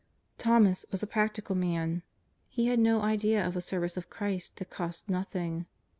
[0.39, 2.01] TJiomas was a practical man.
[2.49, 5.67] He had no idea of a service of Christ that costs nothing.